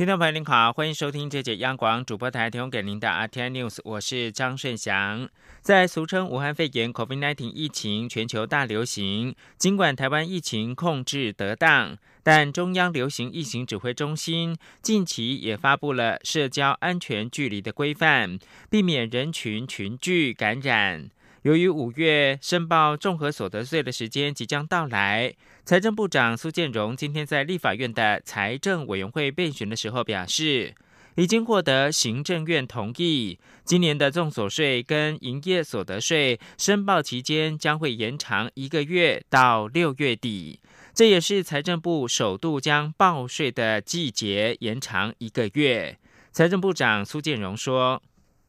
[0.00, 5.28] 听众朋友您好，欢迎收听这节央广主播台提供给您的 RTI News，我是张顺祥。
[5.60, 11.98] 在俗称武汉肺炎 （COVID-19） 疫情全球大流行，尽管台湾疫情控制得当。
[12.22, 18.38] 但中央流行疫情指挥中心近期也发布了社交安全距离的规范，
[18.70, 21.10] 避免人群群聚感染。
[21.42, 30.74] 由于五月申报综合所得税的时间即将到来，财政部长苏建荣今天在立法院的财政委员会备询的时候表示，
[31.14, 40.58] 已经获得行政院同意，今年的综所税跟营业所得税申报期间将会延长一个月到六月底。
[40.92, 45.96] 这也是财政部首度将报税的季节延长一个月。
[46.32, 48.02] 财政部长苏建荣说：“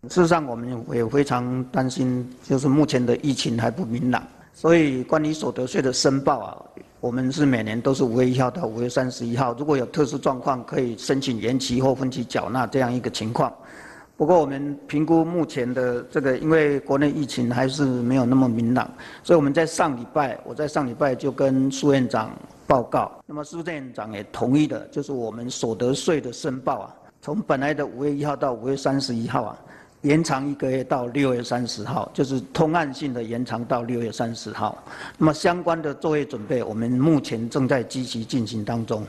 [0.09, 6.57] 事实上，我们也非常担心，就是目前的疫情还不明朗，所以关于所得税的申报啊，
[7.01, 13.51] 我们是每年都是五月一号到五月三十一号，如果有特殊状况，可以申请延期或分期缴纳这样一个情况。”
[14.15, 18.87] 不过，我们评估目前的这个，因为国内疫情还是没有那么明朗，
[19.23, 22.31] 所以我们在上礼拜，我在上礼拜就跟苏院长
[22.67, 29.57] 报告，那么苏院长也同意的，就是我们所得税的申报啊，从本来的五月一号到五月三十一号啊，
[30.01, 34.83] 延长一个月到六月三十号，就是通案性的延长到六月三十号。
[35.19, 39.05] 那么相关的作业准备，我们目前正在积极进行当中。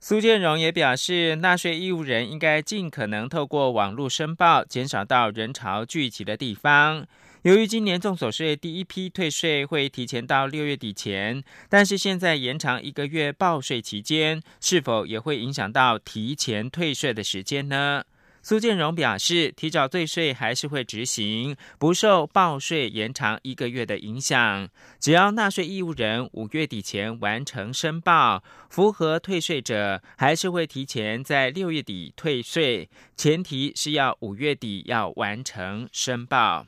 [0.00, 7.06] 苏建荣也表示，纳税义务人应该尽可能透过网络申报，减少到人潮聚集的地方。
[7.42, 18.02] 由于今年重所税第一批退税会提前到六月底前，但是现在延长一个月报税期间，是否也会影响到提前退税的时间呢？
[18.42, 24.68] 苏建荣表示，提早退税还是会执行，不受报税延长一个月的影响。
[24.98, 36.66] 只要纳税义务人五月底前完成申报，符合退税者还是会提前在六月底退税，前提是要五月底要完成申报。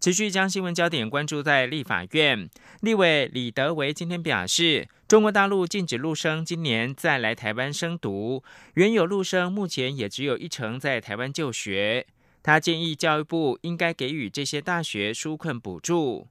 [0.00, 2.48] 持续将新闻焦点关注在立法院，
[2.80, 4.88] 立委李德维今天表示。
[5.06, 8.44] 中国大陆禁止陆生今年再来台湾升读，
[8.74, 12.06] 原有陆生目前也只有一成在台湾就学。
[12.44, 16.28] 他建议教育部应该给予这些大学纾困补助。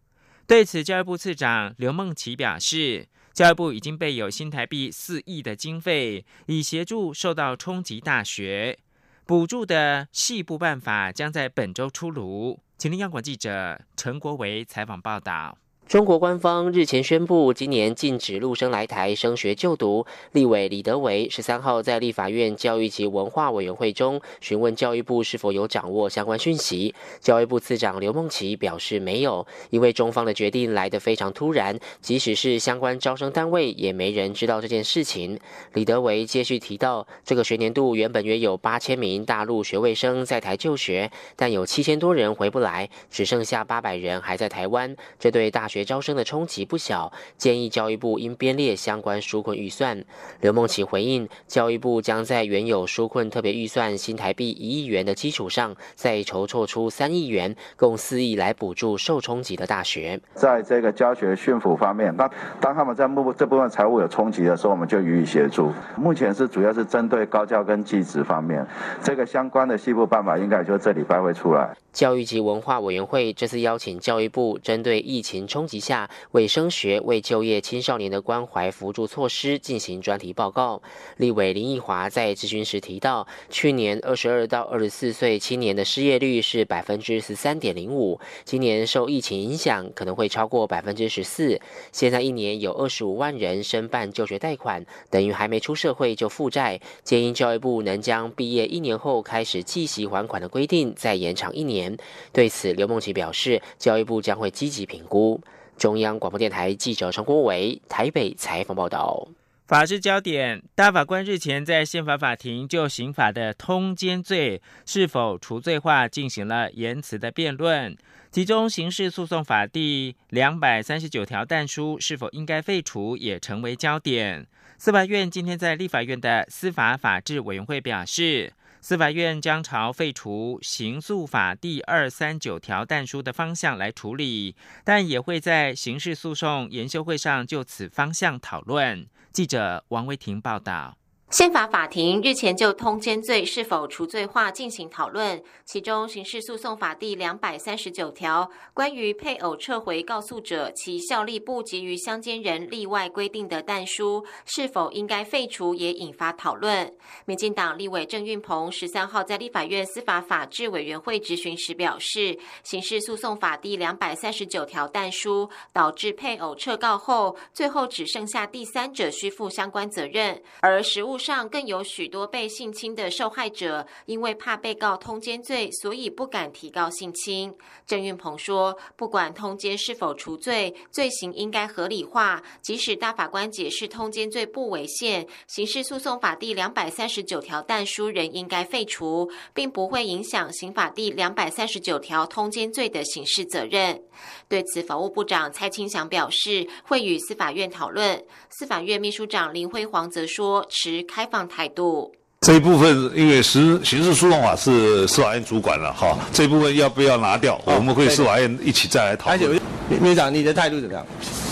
[0.48, 8.80] 对此，教育部次长刘梦琪表示，教育部已经备有新台币四亿的经费，以协助受到冲击大学。
[9.26, 12.62] 补助的细部办法将在本周出炉。
[12.80, 15.58] 请听央广记者陈国维采访报道。
[15.90, 20.06] 中国官方日前宣布，今年禁止陆生来台升学就读。
[20.34, 26.94] 立委李德维十三号在立法院教育及文化委员会中询问教育部是否有掌握相关讯息。
[27.20, 35.40] 教育部次长刘梦琪表示没有，因为中方的决定来得非常突然，即使是相关招生单位也没人知道这件事情。
[35.74, 45.79] 李德维接续提到，这个学年度原本约有八千名大陆学位生在台就学，但有七千多人回不来，只剩下八百人还在台湾，这对大学。
[45.84, 50.04] 招生的冲击不小，建议教育部应编列相关纾困预算。
[50.42, 60.20] 刘梦琪回应，教育部将在原有纾困特别预算新台币一亿元的基础上，再筹措出三亿元，共四亿来补助受冲击的大学。
[60.34, 62.30] 在这个教学训辅方面，那
[62.60, 65.72] 当他们在目这部分财务有冲击的时候，我们就予以协助。
[65.98, 68.66] 目前是主要是针对高教跟技职方面，
[69.02, 71.76] 这个相关的细部办法应该就这礼拜会出来。
[71.92, 80.82] 教育及文化委员会这次邀请教育部针对疫情冲击下为升学、为就业青少年的关怀辅助措施进行专题报告。
[81.18, 91.62] 立委林奕华在咨询时提到，去年二十二到二十四岁青年的失业率是百分之十三点零五，今年受疫情影响可能会超过百分之十四。
[91.92, 96.82] 现在一年有二十五万人申办就学贷款，等于还没出社会就负债。
[97.04, 101.96] 建议教育部能将毕业一年后开始计息还款的规定再延长一年。
[102.34, 105.40] 对此，刘梦琪表示，教育部将会积极评估。
[105.80, 109.30] 中央广播电台记者陈国伟台北采访报道。
[109.66, 117.96] 法治焦点，大法官日前在宪法法庭就刑法的通奸罪是否除罪化进行了言辞的辩论，
[118.30, 124.46] 其中刑事诉讼法第两百三十九条但书是否应该废除也成为焦点。
[124.78, 128.52] 司法院今天在立法院的司法法制委员会表示。
[128.82, 139.08] 司法院将朝废除刑诉法第二三九条但书的方向来处理，但也会在刑事诉讼研修会上就此方向讨论。
[139.32, 140.98] 记者王维婷报道。
[141.32, 156.92] 宪法法庭日前就通奸罪是否除罪化进行讨论，其中《刑事诉讼法》第两百三十九条关于配偶撤回告诉者其效力不及于相奸人例外规定的但书是否应该废除，也引发讨论。
[157.26, 162.34] 民进党立委郑运鹏十三号在立法院司法法制委员会质询时表示，
[162.64, 171.19] 《刑事诉讼法》第两百三十九条但书导致配偶撤告后，最后只剩下第三者需负相关责任，而实务。
[171.20, 177.54] 上更有许多被性侵的受害者，因为怕被告通奸罪，所以不敢提告性侵。
[177.86, 182.42] 郑运鹏说，不管通奸是否除罪，罪行应该合理化。
[182.62, 194.02] 即使大法官解释通奸罪不违宪，刑事诉讼法第两百三十九条但书仍应该废除，并不会影响刑法第两百三十九条通奸罪的刑事责任。
[194.48, 198.24] 对此，法务部长蔡清祥表示，会与司法院讨论。
[198.50, 202.12] 司法院秘书长林辉煌则说，持开放态度。
[202.42, 207.60] 这一部分因为实刑事诉讼法是司法院主管了哈，这一部分要不要拿掉？
[207.66, 209.60] 我们会司法院一起再来讨论。
[209.90, 211.06] 秘书长，你的态度怎么样？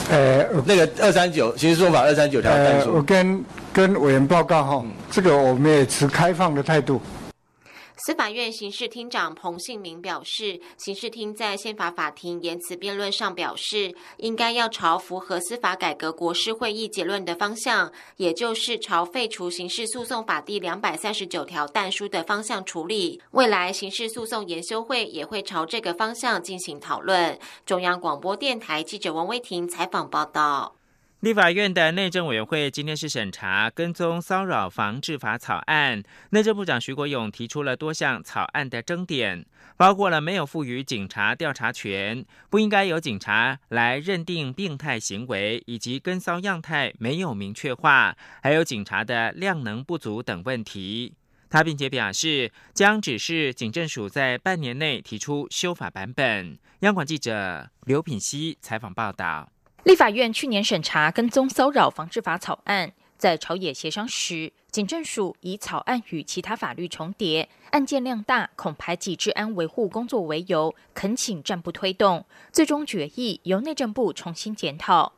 [0.09, 2.53] 呃，那个二三九刑事诉讼法二三九条，
[2.93, 3.43] 我跟
[3.73, 7.01] 跟委员报告哈，这个我们也持开放的态度。
[8.07, 23.21] 司法院刑事厅长彭信明表示，刑事厅在宪法法庭言辞辩论上表示，应该要朝符合司法改革国事会议结论的方向，也就是朝废除刑事诉讼法第两百三十九条但书的方向处理。
[23.31, 27.37] 未来刑事诉讼研修会也会朝这个方向进行讨论。
[27.65, 30.76] 中央广播电台记者王威婷采访报道。
[31.21, 39.43] 立法院的内政委员会今天是审查跟踪骚扰防治法草案，内政部长徐国勇提出了多项草案的争点，
[39.77, 51.15] 包括了没有赋予警察调查权，不应该由警察来认定病态行为，以及跟骚样态没有明确化，还有警察的量能不足等问题。
[51.49, 56.59] 他并且表示，将指示警政署在半年内提出修法版本。
[56.81, 59.49] 央广记者刘品希采访报道。
[59.87, 72.25] 立法院去年审查跟踪骚扰防治法草案，在朝野协商时，警政署以草案与其他法律重叠、案件量大、恐排挤治安维护工作为由，恳请暂不推动。
[72.51, 75.13] 最终决议由内政部重新检讨。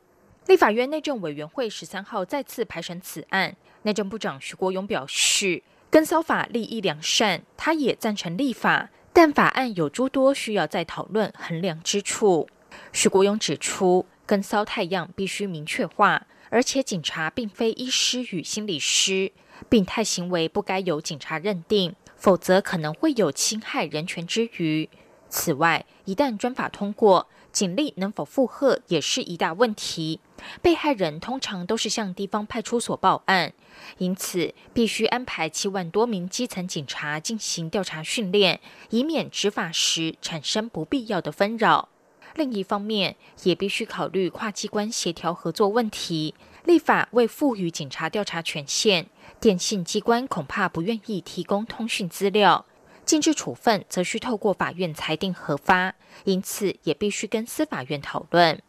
[0.46, 12.48] 立法院内政委员会十三号再次排审此案，内政部长徐国勇表示，跟骚法利益良善，他也赞成立法，但法案有诸多需要再讨论衡量之处。
[12.92, 14.06] 徐国勇指出。
[14.30, 19.32] 跟骚太阳必须明确化，而且警察并非医师与心理师，
[19.68, 24.88] 病态行为不该由警察认定，否则可能会有侵害人权之余。
[25.28, 30.20] 此外，一旦专法通过，警力能否负荷也是一大问题。
[30.62, 33.52] 被害人通常都是向地方派出所报案，
[33.98, 38.60] 因此必须安排七万多名基层警察进行调查训练，
[38.90, 41.88] 以免执法时产生不必要的纷扰。
[42.34, 46.34] 另一方面，也必须考虑跨机关协调合作问题。
[46.64, 49.06] 立法未赋予警察调查权限，
[49.40, 52.66] 电信机关恐怕不愿意提供通讯资料。
[53.06, 55.94] 禁制处分则需透过法院裁定核发，
[56.24, 58.62] 因此也必须跟司法院讨论。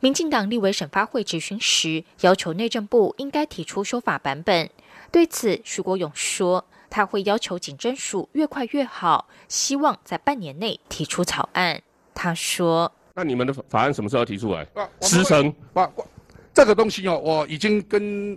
[0.00, 4.70] 民进党立委审发会质询时，要求内政部应该提出修法版本。
[5.12, 11.82] 对此，徐国勇说，他会要求警政署越快越好，希望在半年内提出草案。
[12.14, 12.92] 他说。
[13.16, 14.66] 那你们的法案什么时候提出来？
[15.00, 15.52] 时程？
[15.72, 15.80] 不，
[16.52, 18.36] 这个东西哦，我已经跟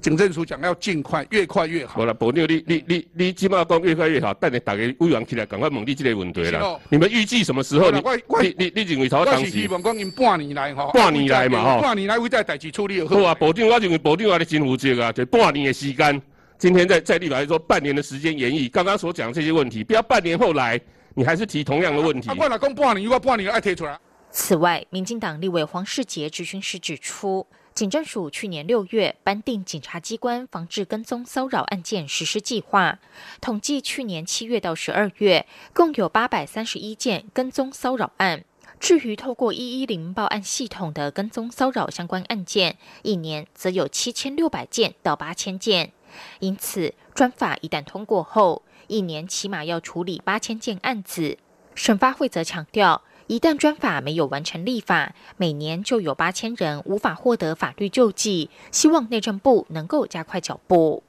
[0.00, 1.94] 警政署讲，要尽快，越快越好。
[1.94, 6.80] 好了，保佑你，你你你起码讲越快越好，但你打给委员起来，赶快猛力这个问题了。
[6.88, 7.90] 你们预计什么时候？
[7.90, 8.00] 你
[8.40, 9.40] 你你你认为他当时？
[9.40, 10.90] 我是希望讲因半年来哈。
[10.92, 11.80] 半年来嘛哈。
[11.80, 13.08] 半年来为这代志处理好。
[13.16, 16.22] 好啊，保证我认为保证我的真负责啊，就半年的时间。
[16.58, 20.80] 今天在在立法说半年的时间演绎刚刚所讲这些问题，不要半年后来
[21.12, 22.30] 你还是提同样的问题。
[22.30, 23.98] 啊，我来讲半年，如果半年爱提出来。
[24.34, 32.98] 此外，民进党立委黄世杰质询时指出，警政署去年六月颁定警察机关防治跟踪骚扰案件实施计划，
[33.42, 38.42] 统计去年七月到十二月，共有八百三十一件跟踪骚扰案。
[38.80, 45.92] 至于透过一一零报案系统的跟踪骚扰相关案件，一年则有七千六百件到八千件。
[46.40, 51.36] 因此，专法一旦通过后，一年起码要处理八千件案子。
[51.74, 53.02] 审发会则强调。
[53.32, 58.50] 一旦专法没有完成立法，每年就有八千人无法获得法律救济。
[58.70, 61.02] 希望内政部能够加快脚步。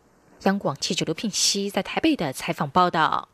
[0.44, 3.28] 央广记者刘聘熙在台北的采访报道：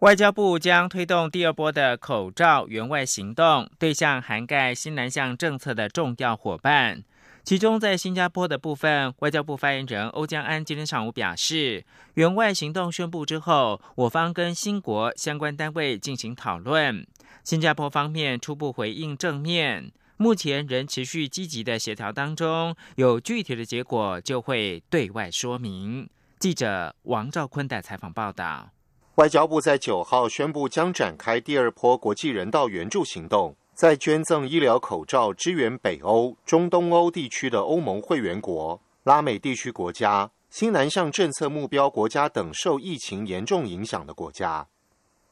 [0.00, 7.04] 外交部将推动第二波的口罩援外行动，对象涵盖新南向政策的重要伙伴。
[7.44, 11.84] 其中，在新加坡的部分，外交部发言人欧江安今天上午表示，
[12.14, 17.04] 援外行动宣布之后，我方跟新国相关单位进行讨论，
[17.42, 26.08] 新加坡方面初步回应正面，目前仍持续积极的协调当中，有具体的结果就会对外说明。
[26.38, 28.70] 记者王兆坤的采访报道。
[29.16, 33.56] 外交部在九号宣布将展开第二波国际人道援助行动。
[33.74, 44.66] 在捐赠医疗口罩支援北欧、中东欧地区的欧盟会员国、拉美地区国家、新南向政策目标国家等受疫情严重影响的国家，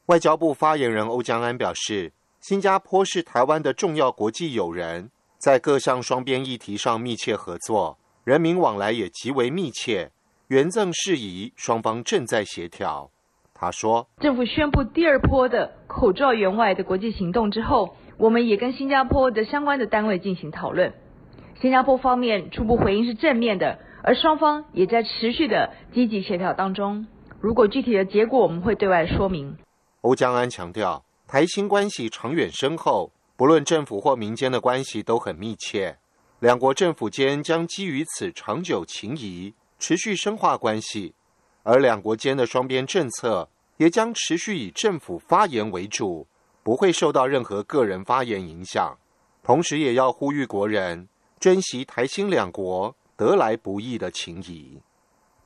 [0.07, 10.11] 外交部发言人欧江安表示，新加坡是台湾的重要国际友人，在各项双边议题上密切合作，人民往来也极为密切，
[10.47, 13.11] 援赠事宜双方正在协调。
[13.53, 17.95] 他说，政府宣布第二波的口罩援外的国际行动之后。
[18.21, 20.93] 我们也跟新加坡的相关的单位进行讨论，
[21.59, 27.07] 新加坡方面初步回应是正面的，而双方也在持续的积极协调当中。
[27.39, 29.57] 如果具体的结果，我们会对外说明。
[30.01, 35.97] 欧江安强调，台新关系长远深厚，不论政府或民间的关系都很密切，
[36.39, 41.15] 两国政府间将基于此长久情谊，持续深化关系，
[41.63, 46.27] 而两国间的双边政策也将持续以政府发言为主。
[46.63, 48.97] 不会受到任何个人发言影响，
[49.43, 51.07] 同时也要呼吁国人
[51.39, 54.79] 珍惜台新两国得来不易的情谊。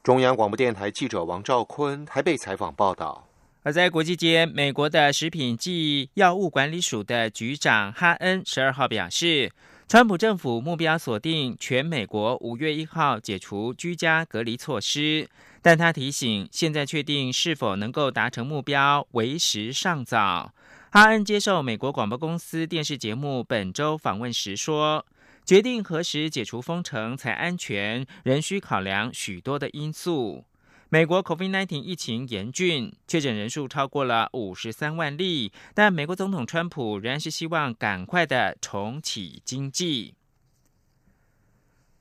[0.03, 3.27] 中央广播电台记者王兆坤台北采访报道。
[3.63, 9.51] 而在国际间，美国的食品及药物管理署的局长哈恩十二号表示，
[9.87, 15.27] 川普政府目标锁定全美国五月一号解除居家隔离措施，
[15.63, 20.51] 但他提醒，现在确定是否能够达成目标为时尚早。
[20.91, 25.05] 哈恩接受美国广播公司电视节目本周访问时说
[25.43, 30.45] ：“决定何时解除封城才安全，仍需考量许多的因素。
[30.87, 40.13] 美国 COVID-19 疫情严峻，确诊人数超过了五十三万例，但美国总统川普仍然是希望赶快的重启经济。”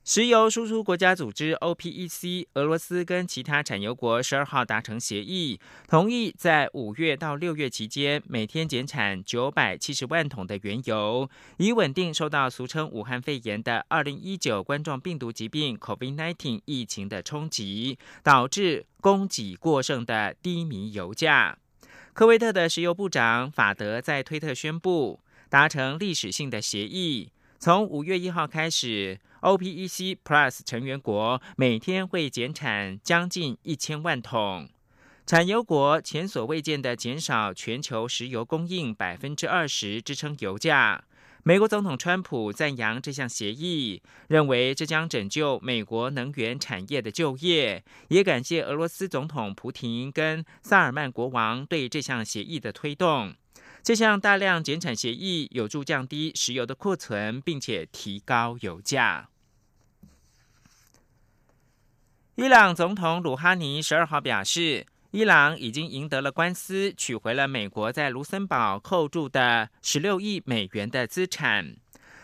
[0.07, 21.57] 石油输出国家组织 OPEC，俄罗斯跟其他产油国十二号达成协议，同意在五月到六月期间每天减产九百七十万桶的原油，以稳定受到俗称武汉肺炎的二零一九冠状病毒疾病 COVID-19 疫情的冲击，导致供给过剩的低迷油价。
[22.13, 25.19] 科威特的石油部长法德在推特宣布，
[25.49, 27.31] 达成历史性的协议，
[27.65, 29.19] 从五月一号开始。
[29.41, 34.69] OPEC Plus 成员国每天会减产将近一千万桶，
[35.25, 41.05] 产油国前所未见的减少全球石油供应百分之二十，支撑油价。
[41.41, 53.33] 美国总统川普赞扬这项协议，认为这将拯救美国能源产业的就业，也感谢俄罗斯总统普廷跟萨尔曼国王对这项协议的推动。
[53.85, 59.29] 这项大量减产协议有助降低石油的库存，并且提高油价。
[62.33, 71.75] 伊朗总统鲁哈尼十二号表示，伊朗已经赢得了官司，取回了美国在卢森堡扣住的十六亿美元的资产。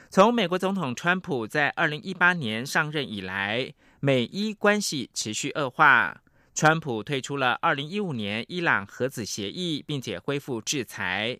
[0.09, 6.23] 从美国总统川普在二零一八年上任以来，美伊关系持续恶化。
[6.55, 11.39] 川普退出了二零一五年伊朗核子协议，并且恢复制裁。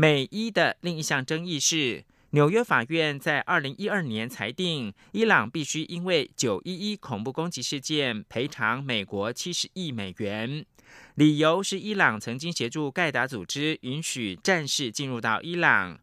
[0.00, 2.04] 美伊的另一项争议是。
[2.30, 10.64] 纽约法院在二零一二年裁定，伊朗必须因为九一一恐怖攻击事件赔偿美国七十亿美元，
[11.14, 15.98] 理由是伊朗曾经协助盖达组织允许战士进入到伊朗。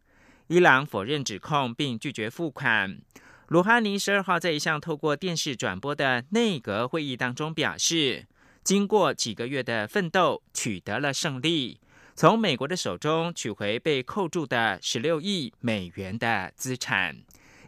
[0.48, 2.98] 伊朗否认指控，并拒绝付款。
[3.46, 8.26] 鲁哈尼十二号在一项透过电视转播的内阁会议当中表示，
[8.64, 11.78] 经过几个月的奋斗，取得了胜利。
[12.18, 17.14] 从美国的手中取回被扣住的十六亿美元的资产。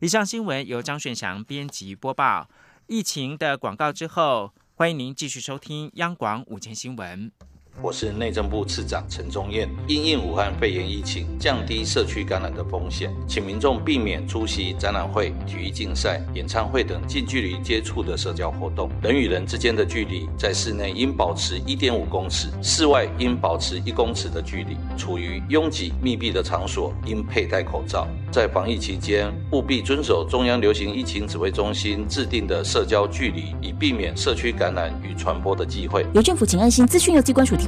[0.01, 2.49] 以上新闻由张顺祥编辑播报。
[2.87, 7.31] 疫情的广告之后，欢迎您继续收听央广午间新闻。
[7.81, 9.69] 我是内政部次长陈宗彦。
[9.87, 18.91] 因应武汉肺炎疫情，降低社区感染的风险，请民众避免出席展览会、体育竞赛、演唱会等近距离接触的社交活动。
[19.01, 24.77] 人与人之间的距离，在室内应保持一点五公尺，室外应保持一公尺的距离。
[24.97, 28.09] 处于拥挤密闭的场所，应佩戴口罩。
[28.33, 36.05] 在防疫期间，务必遵守中央流行疫情指挥中心制定的社交距离，以避免社区感染与传播的机会。
[36.13, 37.68] 由政府请安心资讯由机关署提。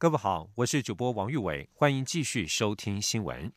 [0.00, 3.50] 各位好，我是主播王玉伟，欢迎继续收听新闻。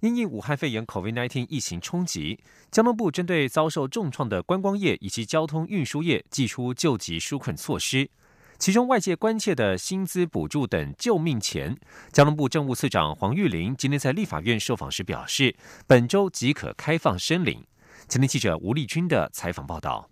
[0.00, 8.10] 因应武汉肺炎 （COVID-19） 疫情冲击，交通部针对遭受重创的观光业以及交通运输业，寄出救急纾困措施。
[8.58, 11.78] 其中外界关切的薪资补助等救命钱，
[12.12, 15.54] 交通部政务次长黄玉玲今天在立法院受访时表示，
[15.86, 17.64] 本周即可开放申领。
[18.08, 20.10] 前天记者吴丽君的采访报道。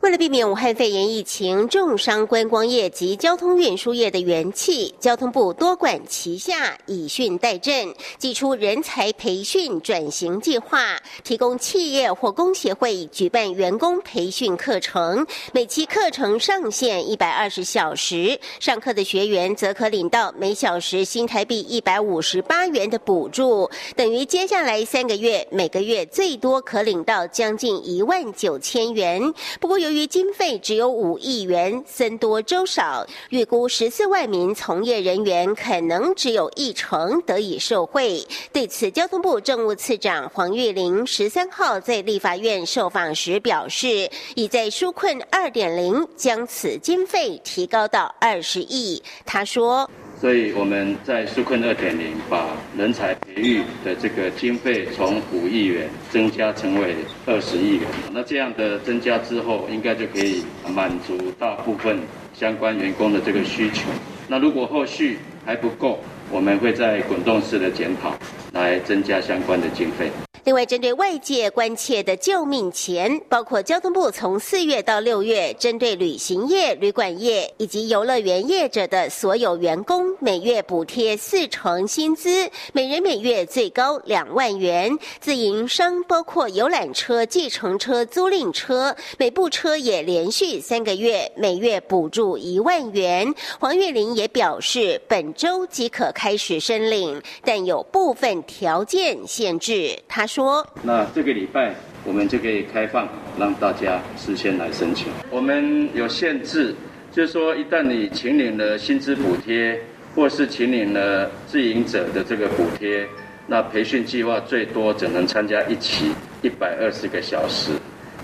[0.00, 29.32] 为了避免武汉肺炎疫情重伤观光业及交通运输业的元气，交通部多管齐下，以训代政，寄出人才培训转型计划，提供企业或工协会举办员工培训课程，每期课程上限一百二十小时，上课的学员则可领到每小时新台币一百五十八元的补助，等于接下来三个月每个月最多可领到将近一万九千元。
[29.60, 38.24] 不过，由于经费只有五亿元，僧多粥少，预估十四万名从业人员可能只有一成得以受惠。
[38.52, 49.02] 对此，交通部政务次长黄玉玲十三号在立法院受访时表示，已在纾困二点零将此经费提高到二十亿。
[49.26, 49.90] 他说。
[50.22, 56.94] 所以我们在纾困二点零，把人才培育的这个经费从五亿元增加成为
[57.26, 57.88] 二十亿元。
[58.12, 61.98] 那这样的增加之后，应该就可以满足大部分
[62.32, 63.88] 相关员工的这个需求。
[64.28, 65.98] 那如果后续还不够，
[66.30, 68.16] 我们会在滚动式的检讨，
[68.52, 70.10] 来增加相关的经费。
[70.44, 84.90] 另外，针对外界关切的救命钱，包括交通部从四月到六月，针对旅行业、旅馆业以及游乐园业者的所有员工，每月补贴四成薪资，每人每月最高两万元。
[85.20, 93.32] 自营商包括游览车、计程车、租赁车，每部车也连续三个月每月补助一万元。
[93.60, 99.96] 黄月玲也表示，本周即可开始申领，但有部分条件限制。
[100.08, 100.26] 他。
[100.32, 101.74] 说，那这个礼拜
[102.06, 103.06] 我们就可以开放，
[103.38, 105.08] 让大家事先来申请。
[105.30, 106.74] 我们有限制，
[107.10, 109.78] 就是说，一旦你请领了薪资补贴，
[110.14, 113.06] 或是请领了自营者的这个补贴，
[113.46, 117.72] 那培训计划最多只能参加一期一百二十个小时，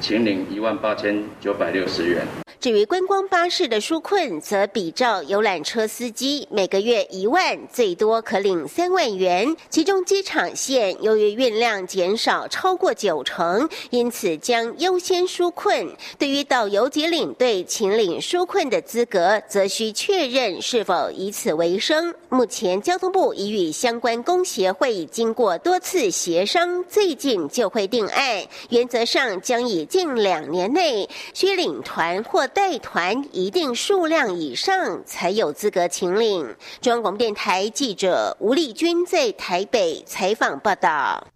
[0.01, 2.27] 请领一万八千九百六十元。
[2.61, 9.57] 至于观光巴士的纾困，则比照游览车司机每个月一万，最多可领三万元。
[9.71, 15.89] 其中机场线由于运量减少超过九成，因此将优先纾困。
[16.19, 22.13] 对于导游及领队请领纾困的资格，则需确认是否以此为生。
[22.29, 28.45] 目前交通部已与相关工协会经过多次协商，最近就会定案。
[28.71, 36.55] 原则上将以近两年内需领团或带团一定数量以上才有资格请领。
[36.81, 41.27] 中央广播电台记者吴丽君在台北采访报道。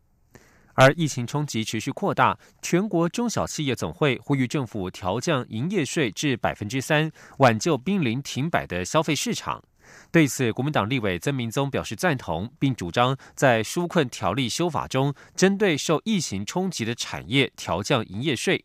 [0.75, 9.62] 而疫情冲击持续扩大，全国中小企业总会呼吁政府调降营业税至百分之三，挽救濒临停摆的消费市场。
[10.11, 18.64] 对此，国民党立委曾明宗表示赞同，并主张在纾困条例修法中，针对受疫情冲击的产业调降营业税。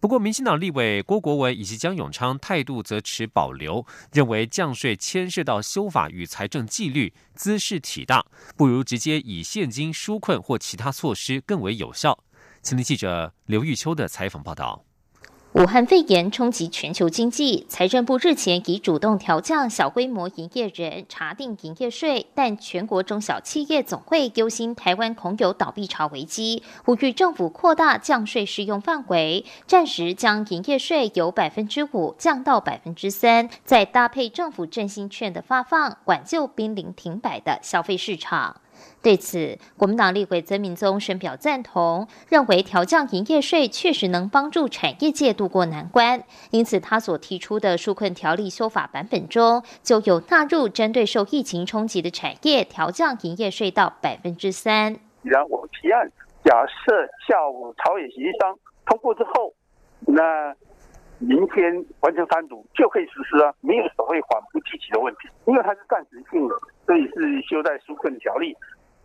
[0.00, 8.24] 不过，民进党立委郭国文以及江永昌态度则持保留，认为降税牵涉到修法与财政纪律，姿势体大，
[8.56, 12.18] 不如直接以现金纾困或其他措施更为有效。
[12.62, 14.89] 青年记者刘玉秋的采访报道。
[15.52, 38.60] 武汉肺炎冲击全球经济，财政部日前已主动调降小规模营业人查定营业税，但全国中小企业总会忧心台湾恐有倒闭潮危机，呼吁政府扩大降税适用范围，暂时将营业税由百分之五降到百分之三，再搭配政府振兴券的发放，挽救濒临停摆的消费市场。
[39.02, 46.22] 对此，国民党立委曾明宗深表赞同，认为调降营业税确实能帮助产业界渡过难关。
[46.50, 54.96] 因此，他所提出的纾困条例修法版本中，就有纳入针对受疫情冲击的产业调降营业税到百分之三。
[55.22, 56.10] 然我提案，
[56.44, 59.54] 假设下午朝野协商通过之后，
[60.06, 60.54] 那
[61.20, 66.54] 明天完成三读就可以实施啊，没有所谓缓不积极的问题，因为它是暂时性的，
[66.86, 68.56] 所以是修在纾困条例。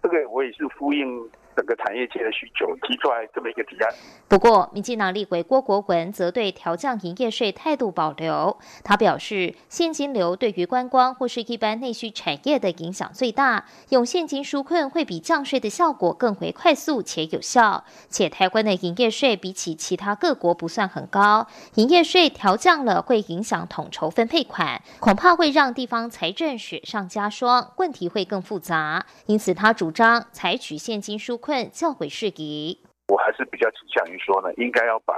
[0.02, 3.94] 这个我也是呼应整个产业界的需求，提出来这么一个提案。
[4.28, 8.58] 不过，民进党立委郭国文则对调降营业税态度保留。
[8.84, 17.84] 他表示，现金流对于观光或是一般内需产业的影响最大，用现金纾困会比降税的效果更为快速且有效。
[18.10, 29.06] 且台湾的营业税比起其他各国不算很高，营业税调降了会影响统筹分配款，恐怕会让地方财政雪上加霜，问题会更复杂。
[29.28, 32.82] 因此，他主张采取现金纾困教诲事宜。
[33.08, 35.14] 我还是比较倾向于说呢，应该要把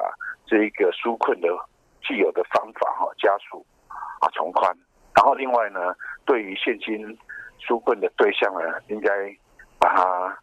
[0.45, 1.47] 这一个纾困的
[2.05, 3.65] 既有的方法哈加速
[4.19, 4.69] 啊从宽，
[5.15, 7.17] 然后另外呢，对于现金
[7.61, 8.59] 纾困的对象呢，
[8.89, 9.09] 应该
[9.79, 10.37] 把它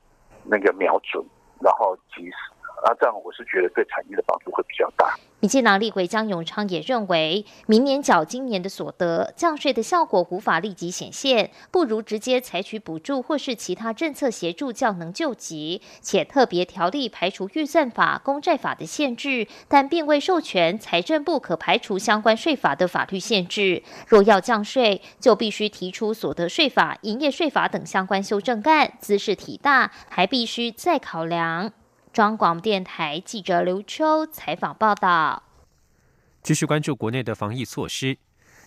[0.44, 1.22] 那个瞄准，
[1.60, 2.53] 然后及时。
[2.86, 5.18] 那这样我是觉得对产业的帮助会比较大。
[5.40, 15.82] 民进党立委江永昌也认为，明年缴今年的所得降税的效果无法立即显现，不如直接采取补助或是其他政策协助较能救急。
[16.00, 23.82] 且特别条例排除预算法、公债法的限制，但并未授权财政部可排除相关税法的法律限制。
[24.08, 31.72] 若要降税，就必须提出所得税法、营业税法等相关修正案，姿势体大，还必须再考量。
[32.14, 35.42] 中广电台记者刘秋采访报道。
[36.44, 38.16] 继续关注国内的防疫措施。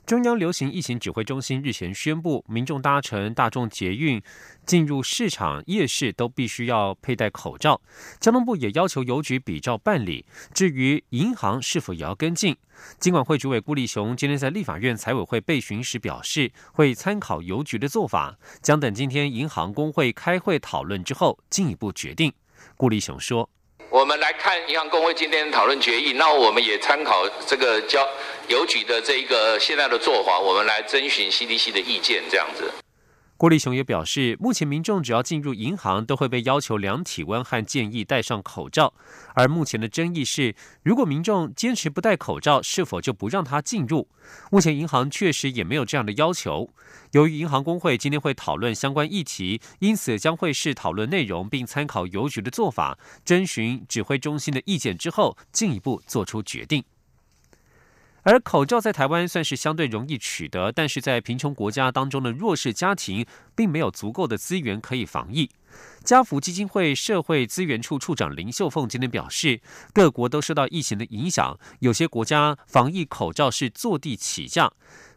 [0.06, 4.22] 中央流行疫情指挥中心日前宣布，民众搭乘大众捷运
[4.66, 7.80] 进入市场、夜市都必须要佩戴口罩。
[8.20, 10.26] 交通部也要求邮局比照办理。
[10.54, 12.58] 至于银行是否也要跟进？
[13.00, 22.34] 金管会主委顾立雄今天在立法院财委会备询时表示，会参考邮局的做法，将等今天银行工会开会讨论之后进一步决定。
[22.76, 23.50] 顾立雄说
[23.90, 28.08] ：“我们来看银行工会今天讨论决议，那我们也参考这个交
[28.48, 32.72] 邮局的这一个现在的做法，我们来征询 CDC 的意见，这样子。”
[33.38, 38.96] 郭立雄也表示，目前民众只要进入银行，都会被要求量体温和建议戴上口罩。
[39.36, 44.08] 而目前的争议是，如果民众坚持不戴口罩，是否就不让他进入？
[44.52, 46.74] 目前银行确实也没有这样的要求。
[47.12, 56.84] 由于银行工会今天会讨论相关议题，因此将会是讨论内容，并参考邮局的做法，征询指挥中心的意见之后，进一步做出决定。
[58.28, 65.50] 而口罩在台湾算是相对容易取得，但是在贫穷国家当中的弱势家庭并没有足够的资源可以防疫。
[66.04, 69.62] 家福基金会社会资源处处长林秀凤今天表示，
[69.94, 74.74] 各国都受到疫情的影响，有些国家防疫口罩是坐地起价，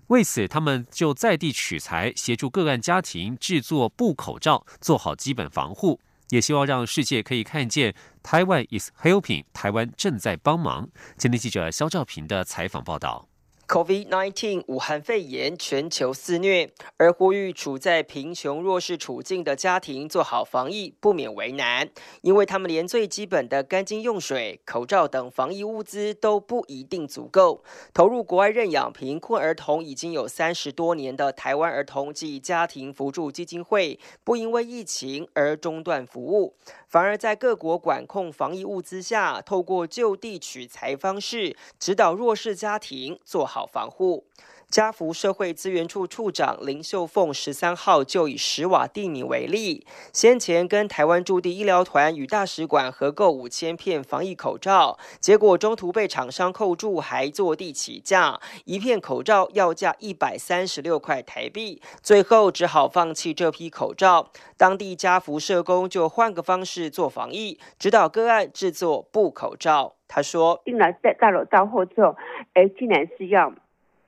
[0.07, 5.99] 为此他们就在地取材，协助个案家庭制作布口罩，做好基本防护。
[6.31, 10.89] 也希望让世界可以看见台湾 is helping，台湾正在帮忙。
[11.17, 13.30] 今天记者肖兆平的采访报道。
[13.71, 21.89] COVID-19 武汉肺炎全球肆虐，而呼吁处在贫穷弱势处境的家庭做好防疫，不免为难，
[22.23, 27.63] 因为他们连最基本的干净用水、口罩等防疫物资都不一定足够。
[27.95, 36.57] 投入国外认养贫困儿童已经有三十多年的台湾儿童及家庭扶助基金会，不因为疫情而中断服务。
[36.89, 44.25] 反而在各国管控防疫物资下，透过就地取材方式，指导弱势家庭做好防护。
[44.71, 64.31] 家福社会资源处处长林秀凤十三号就以石瓦地米为例，先前跟台湾驻地医疗团与大使馆合购五千片防疫口罩，结果中途被厂商扣住，还坐地起价，一片口罩要价一百三十六块台币，最后只好放弃这批口罩。
[64.57, 69.97] 当地家福社工就换个方式做防疫，指导个案制作布口罩。
[70.07, 72.15] 他说：进来在大楼到货之后，
[72.55, 73.53] 哎，竟然是要。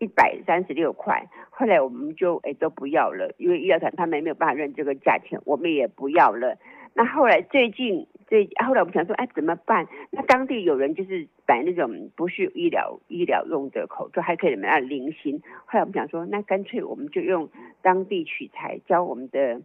[0.02, 6.58] 一百三十六块，后来我们就诶都不要了，因为医疗团他们没有办法认这个价钱，我们也不要了。
[6.94, 9.86] 那后来最近最后来我们想说，哎怎么办？
[10.10, 15.40] 那当地有人就是摆那种不是医疗医疗用的口罩，还可以怎么样零星。
[15.66, 17.48] 后来我们想说，那干脆我们就用
[17.80, 19.60] 当地取材，教我们的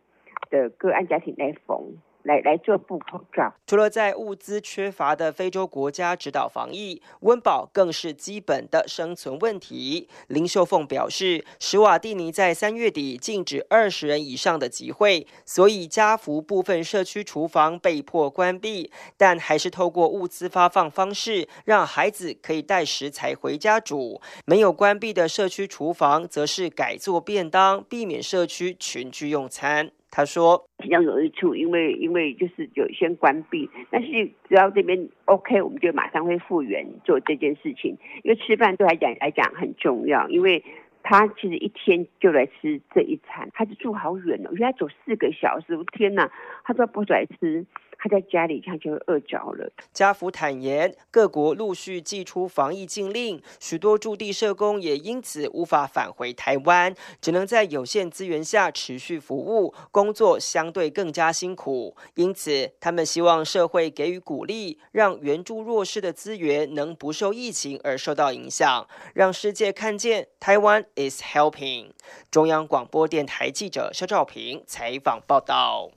[0.51, 1.97] 的个案家庭来缝。
[2.27, 3.53] 来来做布口罩。
[3.65, 10.09] 除了在物资缺乏的非洲国家指导防疫，温饱更是基本的生存问题。
[10.27, 24.19] 林秀凤表示，史瓦蒂尼在三月底禁止二十人以上的集会，所以家福部分社区厨房被迫关闭，但还是透过物资发放方式，让孩子可以带食材回家煮。
[24.45, 29.91] 没有关闭的社区厨房，则是改做便当，避免社区群聚用餐。
[30.09, 34.07] 他说比较有益处，因为因为就是有先关闭，但是
[34.47, 37.97] 只要这边 OK，我们就马上会复原做这件事情。
[38.23, 40.63] 因为吃饭对来讲来讲很重要，因为
[41.03, 46.31] 他其实一天就来吃这一餐，他就住好远哦，原来走四个小时，天哪，
[46.63, 47.65] 他都不来吃。
[47.99, 49.71] 他在家里他就饿着了。
[49.93, 61.95] 家福坦言，各国陆续祭出防疫禁令，许多驻地社工也因此无法返回台湾，只能在有限资源下持续服务，工作相对更加辛苦。
[62.15, 71.91] 因此，他们希望社会给予鼓励，让援助弱势的资源能不受疫情而受到影响，让世界看见台湾 is helping。
[72.29, 75.91] 中央广播电台记者肖兆平采访报道。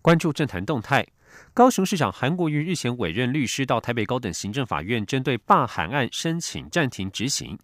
[0.00, 1.06] 关注政坛动态。
[1.54, 7.58] 高雄市长韩国瑜日前委任律师到台北高等行政法院，针对罢韩案申请暂停执行。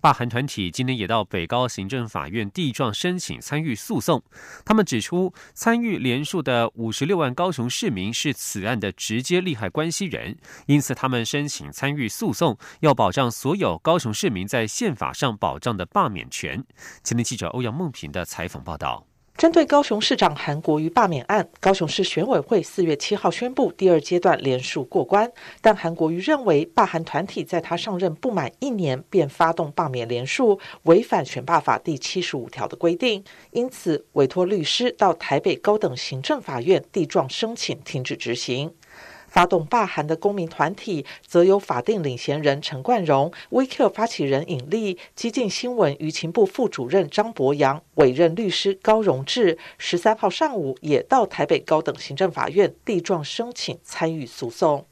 [0.00, 4.22] 罢韩团体今天也到北高行政法院递状申请参与诉讼。
[4.64, 16.64] 他们指出，参与联署的五十六万高雄市民是此案的直接利害关系人，因此他们申请参与诉讼，要保障所有高雄市民在宪法上保障的罢免权。
[17.02, 19.06] 前天记者欧阳梦平的采访报道。
[19.36, 38.72] 针对高雄市长韩国瑜罢免案，高雄市选委会四月七号宣布第二阶段联署过关，但韩国瑜认为罢韩团体在他上任不满一年便发动罢免联署，违反选罢法第七十五条的规定，因此委托律师到台北高等行政法院递状申请停止执行。
[39.34, 54.86] 发动罢韩的公民团体，则由法定领衔人陈冠荣、WeQ 发起人尹力、激进新闻舆情部副主任张博洋委任律师高荣志，十三号上午也到台北高等行政法院递状申请参与诉讼。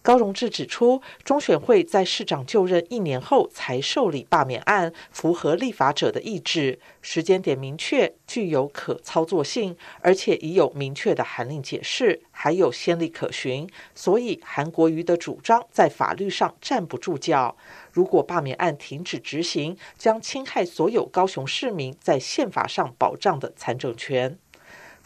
[0.00, 17.56] 高荣志指出，中选会在市长就任一年后才受理罢免案，符合立法者的意志，时间点明确，具有可操作性，而且已有明确的函令解释，还有先例可循，所以韩国瑜的主张在法律上站不住脚。
[17.92, 24.38] 如果罢免案停止执行，将侵害所有高雄市民在宪法上保障的参政权。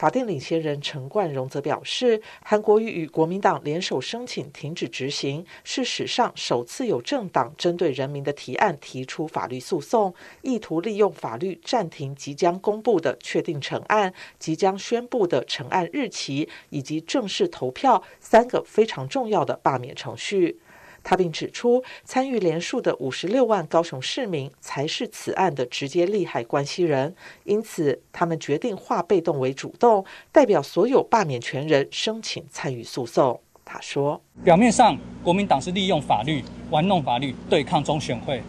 [0.03, 20.59] 法定领先人陈冠荣则表示，韩国瑜与国民党联手申请停止执行，是史上首次有政党针对人民的提案提出法律诉讼，意图利用法律暂停即将公布的确定成案、即将宣布的成案日期以及正式投票三个非常重要的罢免程序。
[21.05, 33.41] 他并指出，参与联署的五十六万高雄市民才是此案的直接利害关系人，因此他们决定化被动为主动，代表所有罢免权人申请参与诉讼。
[33.65, 38.43] 他说：“表面上国民党是利用法律玩弄法律对抗中选会，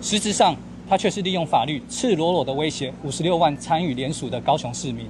[0.00, 0.56] 实质上
[0.88, 5.06] 他却是利用法律赤裸裸的威胁五十六万参与联署的高雄市民。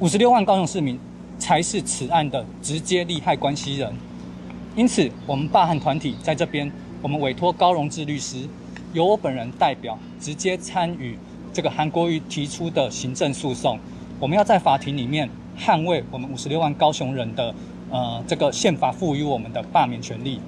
[0.00, 0.98] 五十六万高雄市民
[1.38, 3.92] 才是此案的直接利害关系人。”
[4.78, 6.70] 因此，我们罢汉团体在这边，
[7.02, 8.48] 我们委托高荣志律师，
[8.92, 11.18] 由我本人代表，直接参与
[11.52, 13.76] 这个韩国瑜提出的行政诉讼。
[14.20, 17.52] 我们要在法庭里面捍卫我们五十六万高雄人的，
[17.90, 20.40] 呃，这个宪法赋予我们的罢免权利。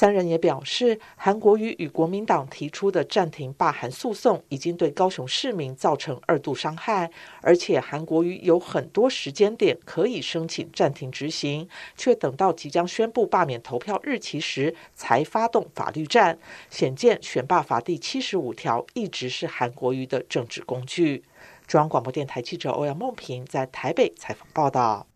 [0.00, 7.10] 三人也表示，韩国瑜与国民党提出的暂停罢韩诉讼，已经对高雄市民造成二度伤害，
[7.42, 16.38] 而且韩国瑜有很多时间点可以申请暂停执行，却等到即将宣布罢免投票日期时才发动法律战，
[16.70, 21.24] 显见选罢法第七十五条一直是韩国瑜的政治工具。
[21.66, 25.09] 中央广播电台记者欧阳梦平在台北采访报道。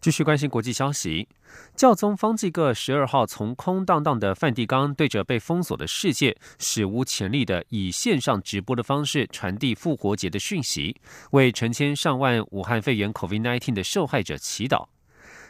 [0.00, 1.28] 继续关心国际消息。
[1.74, 10.96] 教宗方济各十二号从空荡荡的梵蒂冈，对着被封锁的世界，史无前例的以线上直播的方式传递复活节的讯息，
[11.32, 14.86] 为成千上万武汉肺炎 （COVID-19） 的受害者祈祷。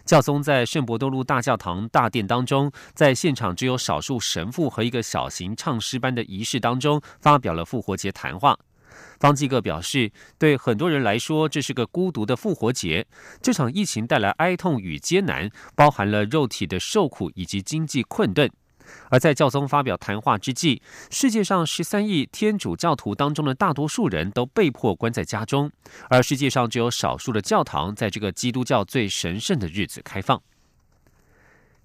[0.05, 8.59] 教宗在圣伯多禄大教堂大殿当中，在现场只有少数神父和一个小型唱诗班的仪式当中，发表了复活节谈话。
[9.21, 13.07] 方济各表示，对很多人来说，这是个孤独的复活节。
[13.43, 18.51] 这场疫情带来哀痛与艰难，包含了肉体的受苦以及经济困顿。
[19.11, 20.81] 而在教宗发表谈话之际，
[21.11, 25.71] 世界上十三亿天主教徒当中的大多数人都被迫关在家中，
[26.09, 30.41] 而世界上只有少数的教堂在这个基督教最神圣的日子开放。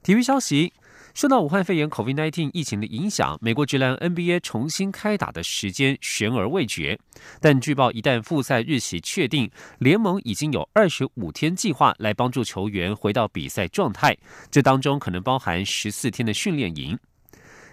[0.01, 0.73] 体育消息。
[1.13, 6.97] 受到武汉肺炎 （COVID-19） 疫情的影响，美国职篮 NBA 重新开打的时间悬而未决。
[7.39, 14.17] 但据报，一旦复赛日期确定，联盟已经有二十五天计划来帮助球员回到比赛状态，
[14.49, 16.97] 这当中可能包含十四天的训练营。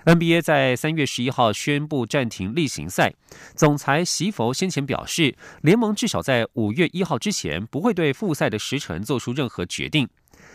[0.04, 3.14] NBA 在三月十一号宣布暂停例行赛，
[3.54, 10.06] 总裁席佛先前表示，联盟至少在五月一号之前不会对复赛的时程做出任何决定。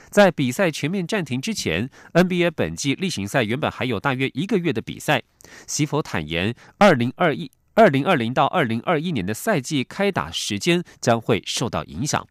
[0.10, 5.24] 在比赛全面暂停之前，NBA 本季例行赛原本还有大约一个月的比赛。
[5.68, 12.26] 西佛坦言，二零二一、二零二零到二零二一年的赛季开打时间将会受到影响。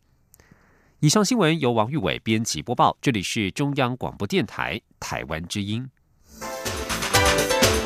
[1.01, 5.87] 以上新闻由王玉伟编辑播报，这里是中央广播电台台湾之音。